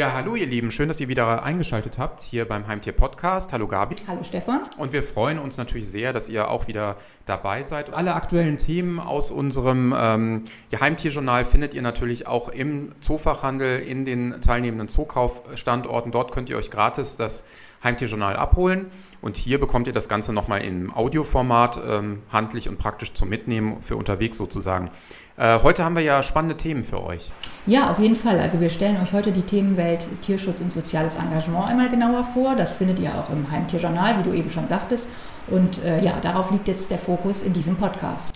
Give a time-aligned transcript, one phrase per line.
[0.00, 3.52] Ja, hallo ihr Lieben, schön, dass ihr wieder eingeschaltet habt hier beim Heimtier Podcast.
[3.52, 3.96] Hallo Gabi.
[4.08, 4.62] Hallo Stefan.
[4.78, 7.92] Und wir freuen uns natürlich sehr, dass ihr auch wieder dabei seid.
[7.92, 10.44] Alle aktuellen Themen aus unserem ähm,
[10.74, 16.12] Heimtierjournal findet ihr natürlich auch im Zoofachhandel in den teilnehmenden Zookaufstandorten.
[16.12, 17.44] Dort könnt ihr euch gratis das
[17.82, 18.86] Heimtierjournal abholen.
[19.22, 23.82] Und hier bekommt ihr das Ganze nochmal im Audioformat, ähm, handlich und praktisch zum Mitnehmen
[23.82, 24.90] für unterwegs sozusagen.
[25.36, 27.30] Äh, heute haben wir ja spannende Themen für euch.
[27.66, 28.40] Ja, auf jeden Fall.
[28.40, 32.56] Also wir stellen euch heute die Themenwelt Tierschutz und soziales Engagement einmal genauer vor.
[32.56, 35.06] Das findet ihr auch im Heimtierjournal, wie du eben schon sagtest.
[35.48, 38.30] Und äh, ja, darauf liegt jetzt der Fokus in diesem Podcast.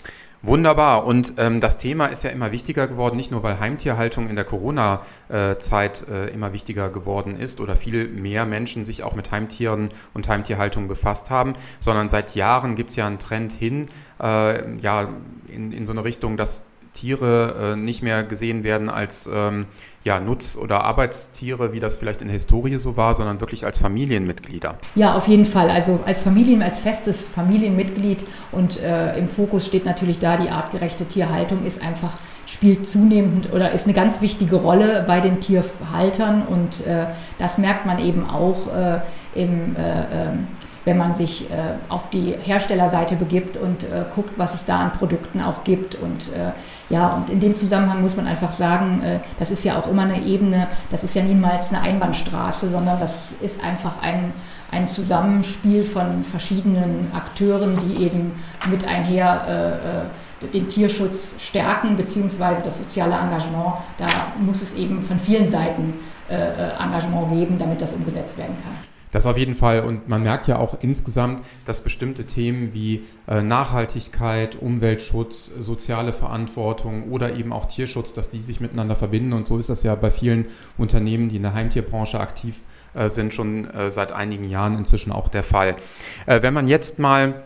[0.45, 1.07] Wunderbar.
[1.07, 4.45] Und ähm, das Thema ist ja immer wichtiger geworden, nicht nur weil Heimtierhaltung in der
[4.45, 10.29] Corona-Zeit äh, immer wichtiger geworden ist oder viel mehr Menschen sich auch mit Heimtieren und
[10.29, 13.89] Heimtierhaltung befasst haben, sondern seit Jahren gibt es ja einen Trend hin,
[14.21, 15.09] äh, ja,
[15.47, 16.63] in, in so eine Richtung, dass
[16.95, 19.65] Tiere äh, nicht mehr gesehen werden als ähm,
[20.03, 23.79] ja, Nutz- oder Arbeitstiere, wie das vielleicht in der Historie so war, sondern wirklich als
[23.79, 24.77] Familienmitglieder.
[24.95, 25.69] Ja, auf jeden Fall.
[25.69, 31.05] Also als Familien, als festes Familienmitglied und äh, im Fokus steht natürlich da, die artgerechte
[31.05, 36.85] Tierhaltung ist einfach, spielt zunehmend oder ist eine ganz wichtige Rolle bei den Tierhaltern und
[36.85, 38.99] äh, das merkt man eben auch äh,
[39.33, 40.47] im äh, ähm,
[40.85, 41.53] wenn man sich äh,
[41.89, 45.95] auf die Herstellerseite begibt und äh, guckt, was es da an Produkten auch gibt.
[45.95, 46.51] Und äh,
[46.89, 50.03] ja, und in dem Zusammenhang muss man einfach sagen, äh, das ist ja auch immer
[50.03, 54.31] eine Ebene, das ist ja niemals eine Einbahnstraße, sondern das ist einfach ein,
[54.71, 58.33] ein Zusammenspiel von verschiedenen Akteuren, die eben
[58.69, 60.05] mit einher
[60.43, 63.77] äh, äh, den Tierschutz stärken, beziehungsweise das soziale Engagement.
[63.97, 64.05] Da
[64.37, 65.95] muss es eben von vielen Seiten
[66.27, 68.94] Engagement geben, damit das umgesetzt werden kann.
[69.15, 69.79] Das auf jeden Fall.
[69.79, 77.09] Und man merkt ja auch insgesamt, dass bestimmte Themen wie äh, Nachhaltigkeit, Umweltschutz, soziale Verantwortung
[77.11, 79.31] oder eben auch Tierschutz, dass die sich miteinander verbinden.
[79.31, 83.33] Und so ist das ja bei vielen Unternehmen, die in der Heimtierbranche aktiv äh, sind,
[83.33, 85.77] schon äh, seit einigen Jahren inzwischen auch der Fall.
[86.25, 87.45] Wenn man jetzt mal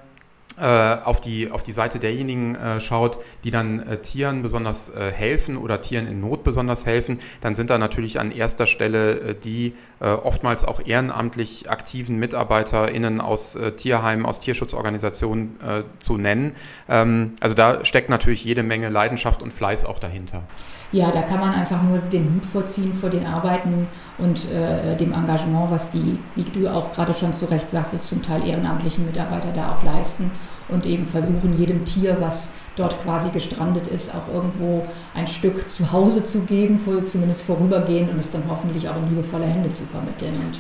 [0.66, 5.58] auf, die, auf die Seite derjenigen äh, schaut, die dann äh, Tieren besonders äh, helfen
[5.58, 9.74] oder Tieren in Not besonders helfen, dann sind da natürlich an erster Stelle äh, die
[10.00, 15.58] äh, oftmals auch ehrenamtlich aktiven MitarbeiterInnen aus Tierheimen, aus Tierschutzorganisationen
[16.00, 16.56] zu nennen.
[16.88, 20.44] Ähm, also da steckt natürlich jede Menge Leidenschaft und Fleiß auch dahinter.
[20.92, 23.88] Ja, da kann man einfach nur den Hut vorziehen vor den Arbeiten
[24.18, 28.48] und dem Engagement, was die, wie du auch gerade schon zu Recht sagtest, zum Teil
[28.48, 30.32] ehrenamtlichen Mitarbeiter da auch leisten
[30.68, 35.92] und eben versuchen, jedem Tier, was dort quasi gestrandet ist, auch irgendwo ein Stück zu
[35.92, 40.36] Hause zu geben, zumindest vorübergehend und es dann hoffentlich auch in liebevolle Hände zu vermitteln.
[40.36, 40.60] Und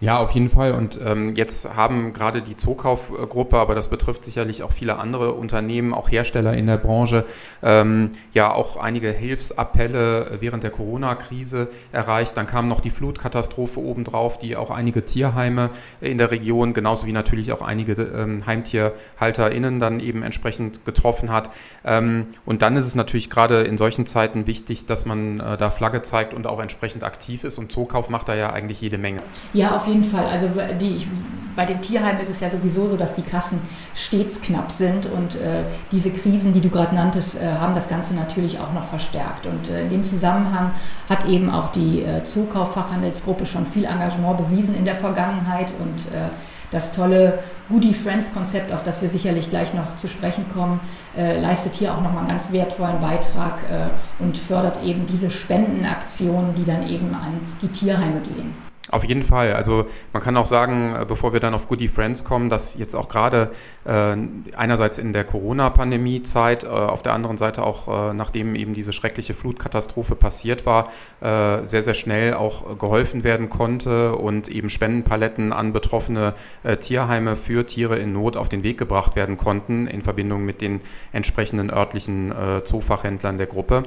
[0.00, 0.18] ja.
[0.18, 0.72] Auf jeden Fall.
[0.72, 5.94] Und ähm, jetzt haben gerade die Zookaufgruppe, aber das betrifft sicherlich auch viele andere Unternehmen,
[5.94, 7.24] auch Hersteller in der Branche,
[7.62, 12.36] ähm, ja auch einige Hilfsappelle während der Corona-Krise erreicht.
[12.36, 15.70] Dann kam noch die Flutkatastrophe obendrauf, die auch einige Tierheime
[16.00, 21.50] in der Region, genauso wie natürlich auch einige ähm, HeimtierhalterInnen dann eben entsprechend getroffen hat.
[21.84, 25.70] Ähm, und dann ist es natürlich gerade in solchen Zeiten wichtig, dass man äh, da
[25.70, 27.58] Flagge zeigt und auch entsprechend aktiv ist.
[27.58, 29.22] Und Zookauf macht da ja eigentlich jede Menge.
[29.52, 30.26] Ja, auf jeden Fall.
[30.26, 30.48] Also
[30.80, 31.08] die, ich,
[31.56, 33.60] bei den Tierheimen ist es ja sowieso so, dass die Kassen
[33.94, 38.14] stets knapp sind und äh, diese Krisen, die du gerade nanntest, äh, haben das Ganze
[38.14, 39.46] natürlich auch noch verstärkt.
[39.46, 40.72] Und äh, in dem Zusammenhang
[41.08, 46.28] hat eben auch die äh, Zukauffachhandelsgruppe schon viel Engagement bewiesen in der Vergangenheit und äh,
[46.70, 50.80] das tolle Goodie Friends Konzept, auf das wir sicherlich gleich noch zu sprechen kommen,
[51.16, 56.54] äh, leistet hier auch nochmal einen ganz wertvollen Beitrag äh, und fördert eben diese Spendenaktionen,
[56.54, 58.65] die dann eben an die Tierheime gehen.
[58.88, 59.52] Auf jeden Fall.
[59.54, 62.94] Also man kann auch sagen, äh, bevor wir dann auf Goodie Friends kommen, dass jetzt
[62.94, 63.50] auch gerade
[63.84, 64.16] äh,
[64.56, 69.34] einerseits in der Corona-Pandemie-Zeit, äh, auf der anderen Seite auch, äh, nachdem eben diese schreckliche
[69.34, 75.72] Flutkatastrophe passiert war, äh, sehr, sehr schnell auch geholfen werden konnte und eben Spendenpaletten an
[75.72, 80.44] betroffene äh, Tierheime für Tiere in Not auf den Weg gebracht werden konnten in Verbindung
[80.44, 80.80] mit den
[81.12, 82.32] entsprechenden örtlichen
[82.64, 83.82] Zoofachhändlern der Gruppe.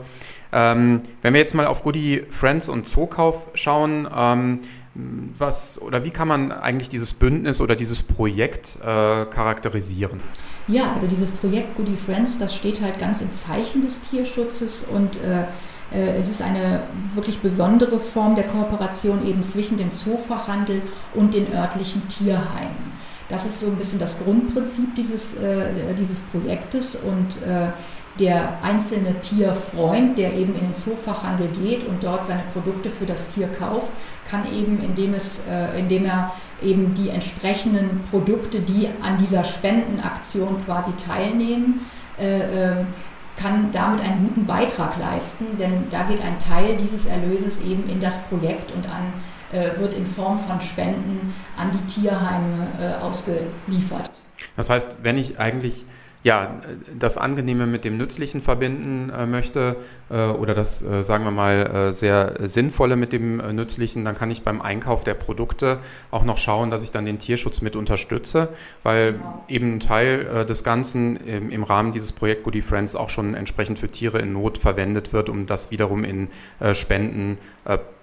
[0.51, 4.59] Ähm, wenn wir jetzt mal auf Goodie Friends und Zookauf schauen, ähm,
[5.37, 10.19] was oder wie kann man eigentlich dieses Bündnis oder dieses Projekt äh, charakterisieren?
[10.67, 15.17] Ja, also dieses Projekt Goodie Friends, das steht halt ganz im Zeichen des Tierschutzes und
[15.17, 15.45] äh,
[15.91, 20.81] äh, es ist eine wirklich besondere Form der Kooperation eben zwischen dem Zoofachhandel
[21.15, 22.89] und den örtlichen Tierheimen.
[23.29, 27.69] Das ist so ein bisschen das Grundprinzip dieses, äh, dieses Projektes und äh,
[28.19, 33.27] der einzelne Tierfreund, der eben in den Zoofachhandel geht und dort seine Produkte für das
[33.27, 33.91] Tier kauft,
[34.29, 40.63] kann eben, indem, es, äh, indem er eben die entsprechenden Produkte, die an dieser Spendenaktion
[40.65, 41.85] quasi teilnehmen,
[42.19, 42.87] äh, ähm,
[43.35, 48.01] kann damit einen guten Beitrag leisten, denn da geht ein Teil dieses Erlöses eben in
[48.01, 49.13] das Projekt und an,
[49.51, 54.11] äh, wird in Form von Spenden an die Tierheime äh, ausgeliefert.
[54.57, 55.85] Das heißt, wenn ich eigentlich
[56.21, 56.59] ja,
[56.97, 59.77] das Angenehme mit dem Nützlichen verbinden äh, möchte
[60.09, 64.15] äh, oder das, äh, sagen wir mal, äh, sehr Sinnvolle mit dem äh, Nützlichen, dann
[64.15, 65.79] kann ich beim Einkauf der Produkte
[66.11, 68.49] auch noch schauen, dass ich dann den Tierschutz mit unterstütze,
[68.83, 69.45] weil genau.
[69.47, 73.33] eben ein Teil äh, des Ganzen im, im, Rahmen dieses Projekt Goody Friends auch schon
[73.33, 76.27] entsprechend für Tiere in Not verwendet wird, um das wiederum in
[76.73, 77.37] Spenden,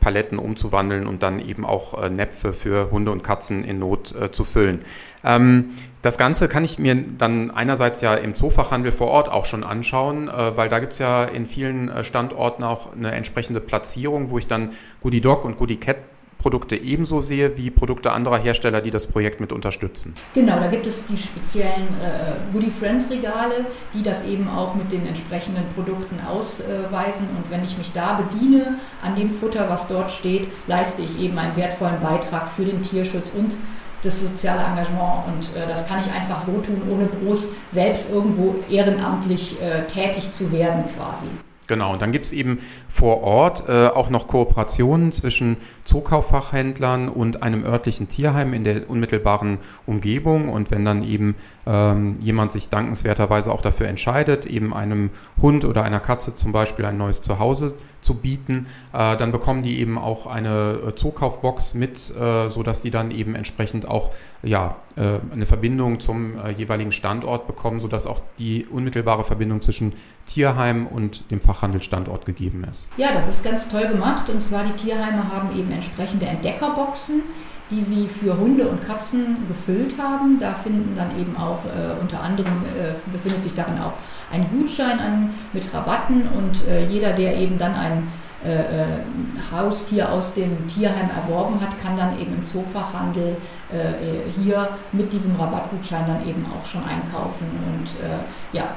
[0.00, 4.84] Paletten umzuwandeln und dann eben auch Näpfe für Hunde und Katzen in Not zu füllen.
[5.24, 5.70] Ähm,
[6.06, 10.28] das Ganze kann ich mir dann einerseits ja im Zoofachhandel vor Ort auch schon anschauen,
[10.28, 14.38] äh, weil da gibt es ja in vielen äh, Standorten auch eine entsprechende Platzierung, wo
[14.38, 14.70] ich dann
[15.02, 15.96] Goodie Dog und Goodie Cat
[16.38, 20.15] Produkte ebenso sehe wie Produkte anderer Hersteller, die das Projekt mit unterstützen.
[20.35, 24.93] Genau, da gibt es die speziellen äh, Goodie Friends Regale, die das eben auch mit
[24.93, 27.29] den entsprechenden Produkten ausweisen.
[27.37, 31.38] Und wenn ich mich da bediene an dem Futter, was dort steht, leiste ich eben
[31.38, 33.56] einen wertvollen Beitrag für den Tierschutz und
[34.03, 35.27] das soziale Engagement.
[35.27, 40.33] Und äh, das kann ich einfach so tun, ohne groß selbst irgendwo ehrenamtlich äh, tätig
[40.33, 41.27] zu werden quasi.
[41.66, 42.58] Genau, und dann gibt es eben
[42.88, 49.58] vor Ort äh, auch noch Kooperationen zwischen Zookauffachhändlern und einem örtlichen Tierheim in der unmittelbaren
[49.84, 50.48] Umgebung.
[50.48, 51.34] Und wenn dann eben
[51.66, 55.10] ähm, jemand sich dankenswerterweise auch dafür entscheidet, eben einem
[55.40, 59.80] Hund oder einer Katze zum Beispiel ein neues Zuhause zu bieten, äh, dann bekommen die
[59.80, 64.10] eben auch eine äh, Zookaufbox mit, äh, sodass die dann eben entsprechend auch
[64.42, 69.92] ja, äh, eine Verbindung zum äh, jeweiligen Standort bekommen, sodass auch die unmittelbare Verbindung zwischen
[70.24, 72.88] Tierheim und dem Fachhandelsstandort gegeben ist.
[72.97, 74.29] Ja, das ist ganz toll gemacht.
[74.29, 77.23] Und zwar die Tierheime haben eben entsprechende Entdeckerboxen,
[77.70, 80.38] die sie für Hunde und Katzen gefüllt haben.
[80.38, 83.94] Da finden dann eben auch äh, unter anderem äh, befindet sich darin auch
[84.32, 88.09] ein Gutschein an, mit Rabatten und äh, jeder, der eben dann ein
[88.44, 88.87] äh, äh,
[89.50, 93.37] Haustier aus dem Tierheim erworben hat, kann dann eben im Zoofachhandel
[93.73, 97.97] äh, hier mit diesem Rabattgutschein dann eben auch schon einkaufen und
[98.52, 98.75] ja,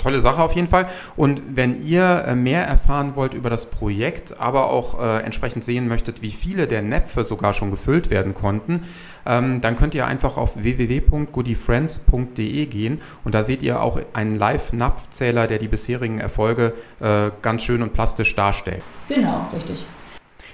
[0.00, 0.88] tolle Sache auf jeden Fall.
[1.16, 5.88] Und wenn ihr äh, mehr erfahren wollt über das Projekt, aber auch äh, entsprechend sehen
[5.88, 8.84] möchtet, wie viele der Näpfe sogar schon gefüllt werden konnten,
[9.26, 15.46] ähm, dann könnt ihr einfach auf www.goodyfriends.de gehen und da seht ihr auch einen Live-Napfzähler,
[15.46, 18.82] der die bisherigen Erfolge äh, ganz schön und plastisch darstellt.
[19.08, 19.86] Genau, richtig.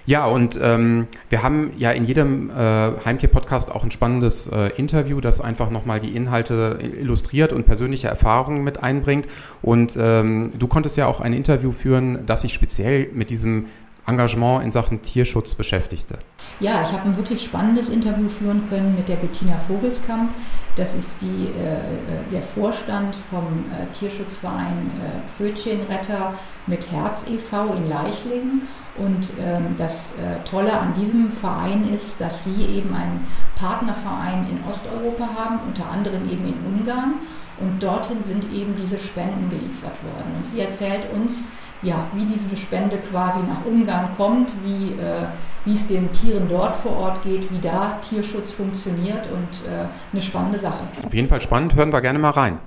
[0.06, 5.20] Ja, und ähm, wir haben ja in jedem äh, Heimtier-Podcast auch ein spannendes äh, Interview,
[5.20, 9.26] das einfach nochmal die Inhalte illustriert und persönliche Erfahrungen mit einbringt.
[9.62, 13.66] Und ähm, du konntest ja auch ein Interview führen, das sich speziell mit diesem
[14.06, 16.18] Engagement in Sachen Tierschutz beschäftigte.
[16.60, 20.30] Ja, ich habe ein wirklich spannendes Interview führen können mit der Bettina Vogelskamp.
[20.76, 26.34] Das ist die, äh, äh der Vorstand vom äh, Tierschutzverein äh, Pfötchenretter
[26.66, 27.74] mit Herz e.V.
[27.74, 28.62] in Leichlingen.
[28.98, 33.26] Und ähm, das äh, Tolle an diesem Verein ist, dass sie eben einen
[33.56, 37.14] Partnerverein in Osteuropa haben, unter anderem eben in Ungarn.
[37.60, 40.36] Und dorthin sind eben diese Spenden geliefert worden.
[40.36, 41.44] Und sie erzählt uns,
[41.82, 45.26] ja, wie diese Spende quasi nach Ungarn kommt, wie, äh,
[45.64, 50.22] wie es den Tieren dort vor Ort geht, wie da Tierschutz funktioniert und äh, eine
[50.22, 50.84] spannende Sache.
[51.04, 52.58] Auf jeden Fall spannend, hören wir gerne mal rein.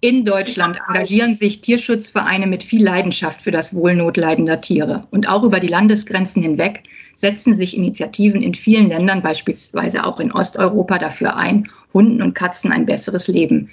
[0.00, 5.08] In Deutschland engagieren sich Tierschutzvereine mit viel Leidenschaft für das Wohl notleidender Tiere.
[5.10, 6.84] Und auch über die Landesgrenzen hinweg
[7.16, 12.70] setzen sich Initiativen in vielen Ländern, beispielsweise auch in Osteuropa, dafür ein, Hunden und Katzen
[12.70, 13.70] ein besseres Leben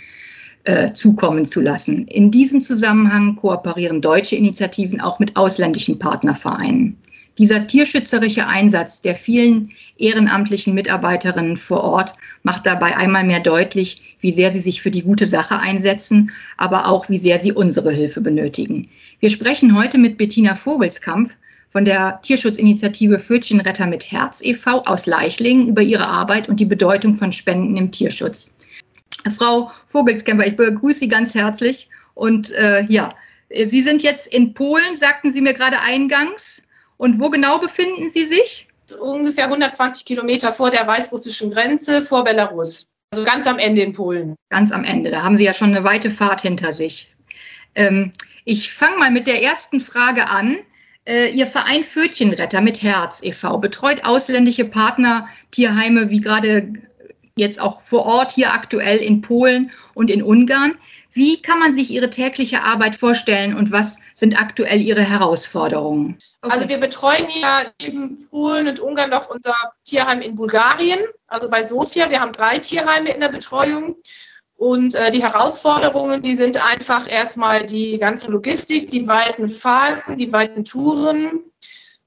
[0.65, 2.07] äh, zukommen zu lassen.
[2.07, 6.97] In diesem Zusammenhang kooperieren deutsche Initiativen auch mit ausländischen Partnervereinen.
[7.37, 14.31] Dieser tierschützerische Einsatz der vielen ehrenamtlichen Mitarbeiterinnen vor Ort macht dabei einmal mehr deutlich, wie
[14.31, 18.21] sehr sie sich für die gute Sache einsetzen, aber auch wie sehr sie unsere Hilfe
[18.21, 18.87] benötigen.
[19.19, 21.35] Wir sprechen heute mit Bettina Vogelskampf
[21.71, 24.85] von der Tierschutzinitiative Fötchenretter mit Herz e.V.
[24.85, 28.55] aus Leichlingen über ihre Arbeit und die Bedeutung von Spenden im Tierschutz.
[29.31, 31.89] Frau Vogelskämper, ich begrüße Sie ganz herzlich.
[32.13, 33.13] Und äh, ja,
[33.49, 36.63] Sie sind jetzt in Polen, sagten Sie mir gerade eingangs.
[36.97, 38.67] Und wo genau befinden Sie sich?
[39.01, 42.87] Ungefähr 120 Kilometer vor der weißrussischen Grenze, vor Belarus.
[43.11, 44.35] Also ganz am Ende in Polen.
[44.49, 45.11] Ganz am Ende.
[45.11, 47.15] Da haben Sie ja schon eine weite Fahrt hinter sich.
[47.75, 48.11] Ähm,
[48.45, 50.57] ich fange mal mit der ersten Frage an.
[51.05, 53.57] Äh, Ihr Verein Fötchenretter mit Herz e.V.
[53.57, 56.73] betreut ausländische Partnertierheime, wie gerade
[57.37, 60.75] jetzt auch vor Ort hier aktuell in Polen und in Ungarn.
[61.11, 66.17] Wie kann man sich Ihre tägliche Arbeit vorstellen und was sind aktuell Ihre Herausforderungen?
[66.41, 66.53] Okay.
[66.53, 71.65] Also wir betreuen ja neben Polen und Ungarn noch unser Tierheim in Bulgarien, also bei
[71.65, 72.09] Sofia.
[72.09, 73.95] Wir haben drei Tierheime in der Betreuung.
[74.57, 80.31] Und äh, die Herausforderungen, die sind einfach erstmal die ganze Logistik, die weiten Fahrten, die
[80.31, 81.43] weiten Touren.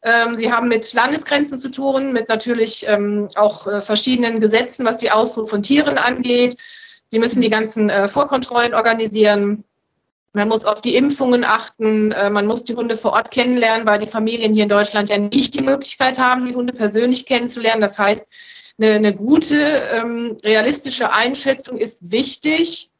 [0.03, 4.99] Ähm, sie haben mit Landesgrenzen zu tun, mit natürlich ähm, auch äh, verschiedenen Gesetzen, was
[4.99, 6.57] die Ausfuhr von Tieren angeht.
[7.09, 9.65] Sie müssen die ganzen äh, Vorkontrollen organisieren.
[10.35, 12.13] Man muss auf die Impfungen achten.
[12.13, 15.19] Äh, man muss die Hunde vor Ort kennenlernen, weil die Familien hier in Deutschland ja
[15.19, 17.81] nicht die Möglichkeit haben, die Hunde persönlich kennenzulernen.
[17.81, 18.27] Das heißt,
[18.79, 19.57] eine, eine gute,
[19.93, 22.91] ähm, realistische Einschätzung ist wichtig.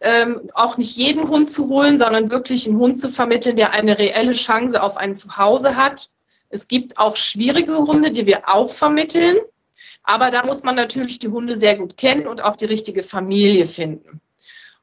[0.00, 3.96] Ähm, auch nicht jeden Hund zu holen, sondern wirklich einen Hund zu vermitteln, der eine
[3.96, 6.10] reelle Chance auf ein Zuhause hat.
[6.52, 9.38] Es gibt auch schwierige Hunde, die wir auch vermitteln.
[10.04, 13.64] Aber da muss man natürlich die Hunde sehr gut kennen und auch die richtige Familie
[13.64, 14.20] finden.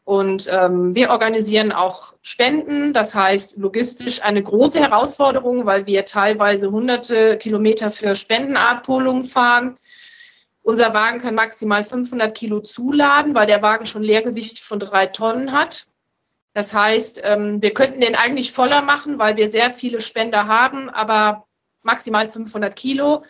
[0.04, 6.72] Und ähm, wir organisieren auch Spenden, das heißt logistisch eine große Herausforderung, weil wir teilweise
[6.72, 9.78] hunderte Kilometer für Spendenabholungen fahren.
[10.64, 15.52] Unser Wagen kann maximal 500 Kilo zuladen, weil der Wagen schon Leergewicht von drei Tonnen
[15.52, 15.86] hat.
[16.56, 20.90] Das heißt, ähm, wir könnten den eigentlich voller machen, weil wir sehr viele Spender haben,
[20.90, 21.46] aber
[21.84, 23.24] maximal 500 Kilo.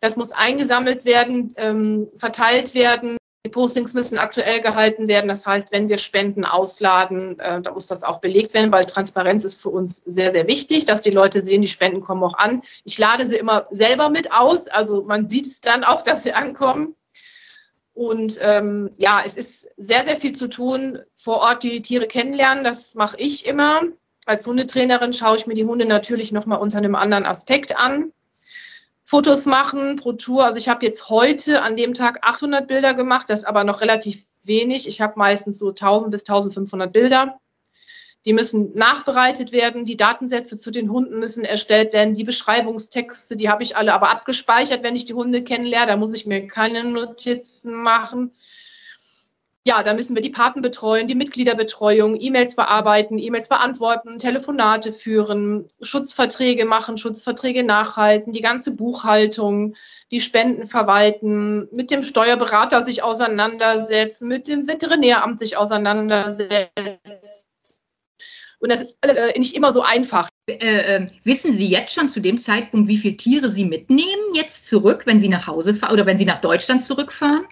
[0.00, 3.16] Das muss eingesammelt werden, ähm, verteilt werden.
[3.46, 5.28] Die Postings müssen aktuell gehalten werden.
[5.28, 9.44] Das heißt, wenn wir Spenden ausladen, äh, dann muss das auch belegt werden, weil Transparenz
[9.44, 12.62] ist für uns sehr, sehr wichtig, dass die Leute sehen, die Spenden kommen auch an.
[12.84, 14.66] Ich lade sie immer selber mit aus.
[14.66, 16.96] Also man sieht es dann auch, dass sie ankommen.
[17.94, 22.64] Und ähm, ja, es ist sehr, sehr viel zu tun, vor Ort die Tiere kennenlernen.
[22.64, 23.82] Das mache ich immer.
[24.26, 28.12] Als Hundetrainerin schaue ich mir die Hunde natürlich nochmal unter einem anderen Aspekt an.
[29.04, 30.44] Fotos machen pro Tour.
[30.44, 33.80] Also ich habe jetzt heute an dem Tag 800 Bilder gemacht, das ist aber noch
[33.80, 34.88] relativ wenig.
[34.88, 37.38] Ich habe meistens so 1000 bis 1500 Bilder.
[38.24, 43.48] Die müssen nachbereitet werden, die Datensätze zu den Hunden müssen erstellt werden, die Beschreibungstexte, die
[43.48, 45.92] habe ich alle aber abgespeichert, wenn ich die Hunde kennenlerne.
[45.92, 48.32] Da muss ich mir keine Notizen machen
[49.66, 55.66] ja, da müssen wir die Paten betreuen, die Mitgliederbetreuung, E-Mails bearbeiten, E-Mails beantworten, Telefonate führen,
[55.82, 59.74] Schutzverträge machen, Schutzverträge nachhalten, die ganze Buchhaltung,
[60.12, 66.70] die Spenden verwalten, mit dem Steuerberater sich auseinandersetzen, mit dem Veterinäramt sich auseinandersetzen.
[68.60, 70.28] Und das ist alles äh, nicht immer so einfach.
[70.48, 74.68] Äh, äh, wissen Sie jetzt schon zu dem Zeitpunkt, wie viele Tiere Sie mitnehmen jetzt
[74.68, 77.46] zurück, wenn Sie nach Hause fahren oder wenn Sie nach Deutschland zurückfahren?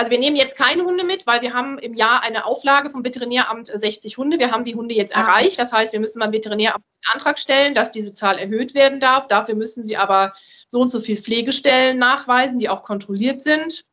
[0.00, 3.04] Also wir nehmen jetzt keine Hunde mit, weil wir haben im Jahr eine Auflage vom
[3.04, 4.38] Veterinäramt 60 Hunde.
[4.38, 5.20] Wir haben die Hunde jetzt ah.
[5.20, 5.58] erreicht.
[5.58, 9.26] Das heißt, wir müssen beim Veterinäramt einen Antrag stellen, dass diese Zahl erhöht werden darf.
[9.26, 10.32] Dafür müssen sie aber
[10.68, 13.84] so und so viele Pflegestellen nachweisen, die auch kontrolliert sind.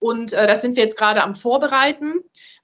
[0.00, 2.14] Und äh, das sind wir jetzt gerade am Vorbereiten.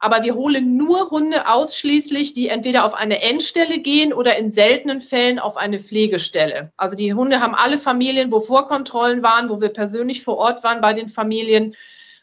[0.00, 5.00] Aber wir holen nur Hunde ausschließlich, die entweder auf eine Endstelle gehen oder in seltenen
[5.00, 6.72] Fällen auf eine Pflegestelle.
[6.76, 10.80] Also die Hunde haben alle Familien, wo Vorkontrollen waren, wo wir persönlich vor Ort waren
[10.80, 11.76] bei den Familien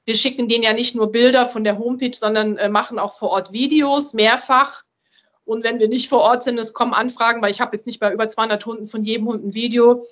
[0.06, 3.30] wir schicken denen ja nicht nur Bilder von der Homepage, sondern äh, machen auch vor
[3.30, 4.84] Ort Videos mehrfach.
[5.44, 8.00] Und wenn wir nicht vor Ort sind, es kommen Anfragen, weil ich habe jetzt nicht
[8.00, 10.04] bei über 200 Hunden von jedem Hund ein Video,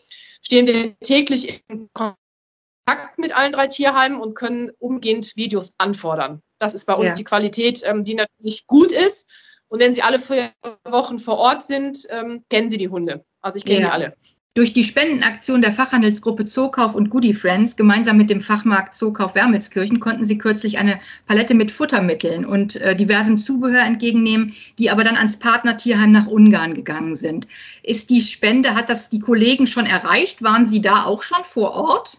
[0.42, 6.42] stehen wir täglich in Kontakt mit allen drei Tierheimen und können umgehend Videos anfordern.
[6.58, 7.16] Das ist bei uns ja.
[7.16, 9.28] die Qualität, ähm, die natürlich gut ist.
[9.70, 10.52] Und wenn sie alle vier
[10.84, 13.24] Wochen vor Ort sind, ähm, kennen sie die Hunde.
[13.42, 13.86] Also ich kenne ja.
[13.86, 14.18] die alle.
[14.56, 20.00] Durch die Spendenaktion der Fachhandelsgruppe Zookauf und Goodie Friends gemeinsam mit dem Fachmarkt Zookauf Wermelskirchen
[20.00, 25.18] konnten sie kürzlich eine Palette mit Futtermitteln und äh, diversem Zubehör entgegennehmen, die aber dann
[25.18, 27.48] ans Partnertierheim nach Ungarn gegangen sind.
[27.84, 30.42] Ist die Spende, hat das die Kollegen schon erreicht?
[30.42, 32.18] Waren Sie da auch schon vor Ort?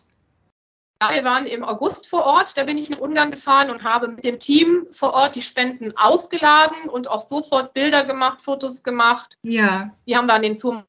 [1.02, 2.56] Ja, wir waren im August vor Ort.
[2.56, 5.96] Da bin ich nach Ungarn gefahren und habe mit dem Team vor Ort die Spenden
[5.96, 9.36] ausgeladen und auch sofort Bilder gemacht, Fotos gemacht.
[9.42, 9.90] Ja.
[10.06, 10.82] Die haben wir an den Zoo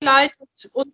[0.00, 0.92] begleitet und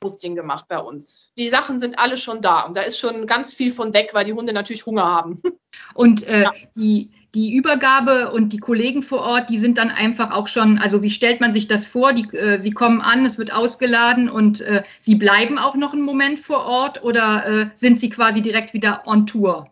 [0.00, 1.32] Posting gemacht bei uns.
[1.38, 4.24] Die Sachen sind alle schon da und da ist schon ganz viel von weg, weil
[4.24, 5.40] die Hunde natürlich Hunger haben.
[5.94, 6.52] Und äh, ja.
[6.74, 11.02] die, die Übergabe und die Kollegen vor Ort, die sind dann einfach auch schon, also
[11.02, 12.14] wie stellt man sich das vor?
[12.14, 16.02] Die, äh, sie kommen an, es wird ausgeladen und äh, sie bleiben auch noch einen
[16.02, 19.70] Moment vor Ort oder äh, sind sie quasi direkt wieder on Tour?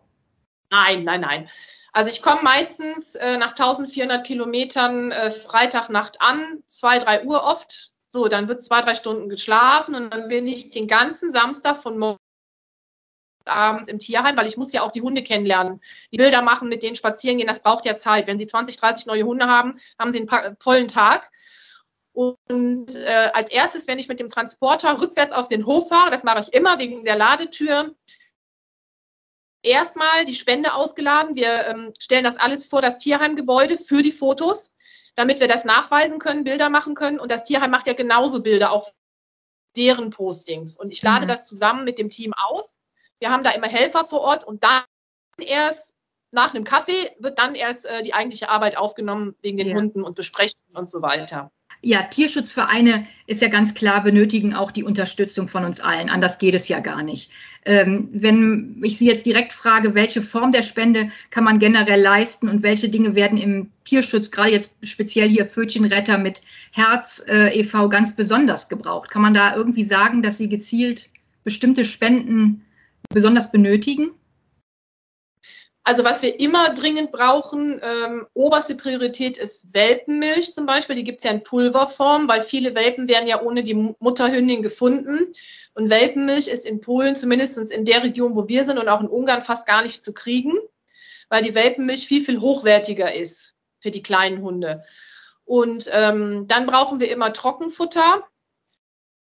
[0.69, 1.49] Nein, nein, nein.
[1.91, 7.94] Also ich komme meistens äh, nach 1400 Kilometern äh, Freitagnacht an, zwei, drei Uhr oft
[8.15, 11.97] so, dann wird zwei, drei Stunden geschlafen und dann bin ich den ganzen Samstag von
[11.97, 12.21] morgens
[13.45, 15.81] abends im Tierheim, weil ich muss ja auch die Hunde kennenlernen,
[16.11, 18.25] die Bilder machen, mit denen spazieren gehen, das braucht ja Zeit.
[18.25, 21.29] Wenn Sie 20, 30 neue Hunde haben, haben Sie einen vollen Tag.
[22.13, 26.23] Und äh, als erstes, wenn ich mit dem Transporter rückwärts auf den Hof fahre, das
[26.23, 27.93] mache ich immer wegen der Ladetür,
[29.61, 31.35] erstmal die Spende ausgeladen.
[31.35, 34.73] Wir ähm, stellen das alles vor das Tierheimgebäude für die Fotos
[35.15, 37.19] damit wir das nachweisen können, Bilder machen können.
[37.19, 38.91] Und das Tierheim macht ja genauso Bilder, auch
[39.75, 40.77] deren Postings.
[40.77, 41.29] Und ich lade mhm.
[41.29, 42.79] das zusammen mit dem Team aus.
[43.19, 44.83] Wir haben da immer Helfer vor Ort und dann
[45.37, 45.93] erst
[46.31, 49.75] nach einem Kaffee wird dann erst äh, die eigentliche Arbeit aufgenommen wegen den ja.
[49.75, 51.51] Hunden und Besprechungen und so weiter.
[51.87, 56.09] Ja, Tierschutzvereine ist ja ganz klar, benötigen auch die Unterstützung von uns allen.
[56.09, 57.29] Anders geht es ja gar nicht.
[57.63, 62.49] Ähm, wenn ich Sie jetzt direkt frage, welche Form der Spende kann man generell leisten
[62.49, 67.87] und welche Dinge werden im Tierschutz, gerade jetzt speziell hier Pfötchenretter mit Herz äh, e.V.
[67.87, 71.11] ganz besonders gebraucht, kann man da irgendwie sagen, dass Sie gezielt
[71.43, 72.65] bestimmte Spenden
[73.09, 74.09] besonders benötigen?
[75.87, 80.95] Also was wir immer dringend brauchen, ähm, oberste Priorität ist Welpenmilch zum Beispiel.
[80.95, 85.31] Die gibt es ja in Pulverform, weil viele Welpen werden ja ohne die Mutterhündin gefunden.
[85.75, 89.07] Und Welpenmilch ist in Polen, zumindest in der Region, wo wir sind und auch in
[89.07, 90.53] Ungarn fast gar nicht zu kriegen,
[91.29, 94.83] weil die Welpenmilch viel, viel hochwertiger ist für die kleinen Hunde.
[95.43, 98.23] Und ähm, dann brauchen wir immer Trockenfutter.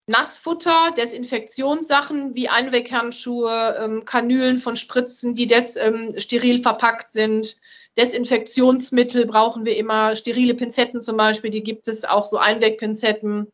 [0.07, 7.59] Nassfutter, Desinfektionssachen wie Einweghandschuhe, ähm, Kanülen von Spritzen, die des, ähm, steril verpackt sind.
[7.97, 13.53] Desinfektionsmittel brauchen wir immer, sterile Pinzetten zum Beispiel, die gibt es auch so Einwegpinzetten.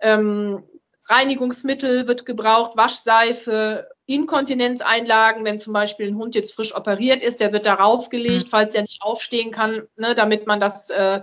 [0.00, 0.64] Ähm,
[1.06, 7.52] Reinigungsmittel wird gebraucht, Waschseife, Inkontinenzeinlagen, wenn zum Beispiel ein Hund jetzt frisch operiert ist, der
[7.52, 8.50] wird darauf gelegt, mhm.
[8.50, 11.22] falls er nicht aufstehen kann, ne, damit man das äh,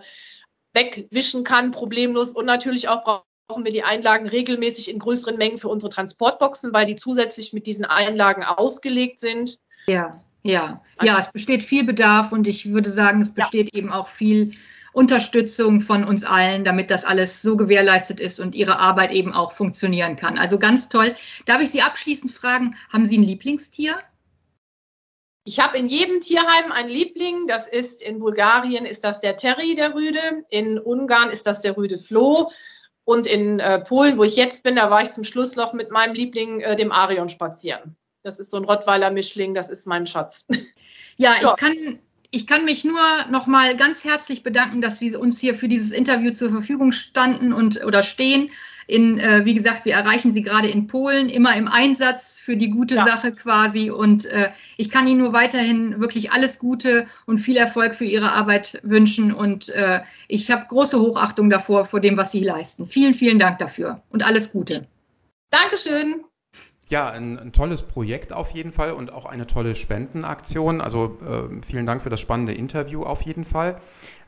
[0.74, 2.34] wegwischen kann, problemlos.
[2.34, 6.86] Und natürlich auch brauchen wir die Einlagen regelmäßig in größeren Mengen für unsere Transportboxen, weil
[6.86, 9.60] die zusätzlich mit diesen Einlagen ausgelegt sind.
[9.88, 13.80] Ja, ja, ja, es besteht viel Bedarf und ich würde sagen, es besteht ja.
[13.80, 14.54] eben auch viel
[14.94, 19.52] Unterstützung von uns allen, damit das alles so gewährleistet ist und Ihre Arbeit eben auch
[19.52, 20.38] funktionieren kann.
[20.38, 21.16] Also ganz toll.
[21.46, 23.96] Darf ich Sie abschließend fragen, haben Sie ein Lieblingstier?
[25.44, 27.48] Ich habe in jedem Tierheim einen Liebling.
[27.48, 30.44] Das ist in Bulgarien ist das der Terry, der Rüde.
[30.50, 32.52] In Ungarn ist das der Rüde Floh.
[33.06, 36.14] Und in äh, Polen, wo ich jetzt bin, da war ich zum Schlussloch mit meinem
[36.14, 37.96] Liebling, äh, dem Arion, spazieren.
[38.24, 40.48] Das ist so ein Rottweiler-Mischling, das ist mein Schatz.
[41.18, 41.52] Ja, ja.
[41.52, 42.00] ich kann
[42.32, 45.92] ich kann mich nur noch mal ganz herzlich bedanken, dass Sie uns hier für dieses
[45.92, 48.52] Interview zur Verfügung standen und oder stehen.
[48.88, 52.70] In, äh, wie gesagt, wir erreichen Sie gerade in Polen, immer im Einsatz für die
[52.70, 53.06] gute ja.
[53.06, 53.90] Sache quasi.
[53.90, 58.32] Und äh, ich kann Ihnen nur weiterhin wirklich alles Gute und viel Erfolg für Ihre
[58.32, 59.34] Arbeit wünschen.
[59.34, 62.86] Und äh, ich habe große Hochachtung davor, vor dem, was Sie leisten.
[62.86, 64.88] Vielen, vielen Dank dafür und alles Gute.
[65.50, 66.26] Dankeschön.
[66.88, 70.82] Ja, ein, ein, tolles Projekt auf jeden Fall und auch eine tolle Spendenaktion.
[70.82, 73.78] Also äh, vielen Dank für das spannende Interview auf jeden Fall.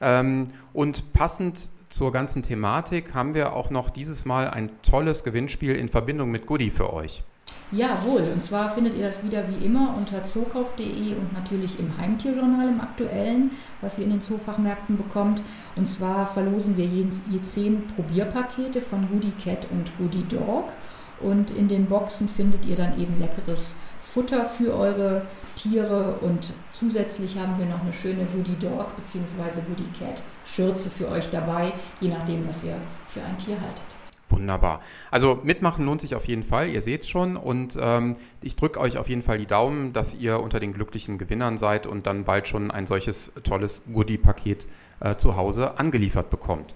[0.02, 5.76] Ähm, und passend zur ganzen Thematik haben wir auch noch dieses Mal ein tolles Gewinnspiel
[5.76, 7.24] in Verbindung mit Goodie für euch.
[7.72, 12.70] Jawohl, und zwar findet ihr das wieder wie immer unter zookauf.de und natürlich im Heimtierjournal
[12.70, 15.44] im aktuellen, was ihr in den Zoofachmärkten bekommt.
[15.76, 20.72] Und zwar verlosen wir je, je zehn Probierpakete von Goodie Cat und Goodie Dog.
[21.22, 27.38] Und in den Boxen findet ihr dann eben leckeres Futter für eure Tiere und zusätzlich
[27.38, 29.62] haben wir noch eine schöne Goodie Dog bzw.
[29.68, 33.84] Goodie Cat Schürze für euch dabei, je nachdem, was ihr für ein Tier haltet.
[34.30, 34.82] Wunderbar.
[35.10, 37.38] Also mitmachen lohnt sich auf jeden Fall, ihr seht schon.
[37.38, 41.18] Und ähm, ich drücke euch auf jeden Fall die Daumen, dass ihr unter den glücklichen
[41.18, 44.68] Gewinnern seid und dann bald schon ein solches tolles Goodie-Paket
[45.00, 46.76] äh, zu Hause angeliefert bekommt.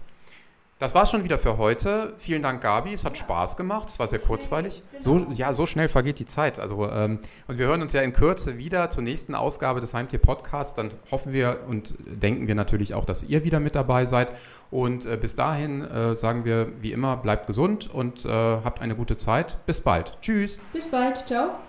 [0.82, 2.16] Das war's schon wieder für heute.
[2.18, 2.92] Vielen Dank, Gabi.
[2.92, 3.88] Es hat Spaß gemacht.
[3.88, 4.82] Es war sehr kurzweilig.
[4.98, 6.58] So, ja, so schnell vergeht die Zeit.
[6.58, 10.18] Also, ähm, und wir hören uns ja in Kürze wieder zur nächsten Ausgabe des Heimtier
[10.18, 10.74] Podcasts.
[10.74, 14.32] Dann hoffen wir und denken wir natürlich auch, dass ihr wieder mit dabei seid.
[14.72, 18.96] Und äh, bis dahin äh, sagen wir wie immer, bleibt gesund und äh, habt eine
[18.96, 19.64] gute Zeit.
[19.68, 20.18] Bis bald.
[20.24, 20.60] Tschüss.
[20.74, 21.28] Bis bald.
[21.28, 21.60] Ciao.